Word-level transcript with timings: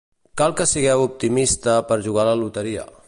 Cal 0.41 0.53
que 0.61 0.65
sigueu 0.71 1.03
optimista 1.09 1.77
per 1.91 1.99
jugar 2.07 2.25
a 2.25 2.31
la 2.31 2.41
loteria. 2.43 2.89